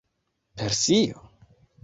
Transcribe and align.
Persio? 0.61 1.21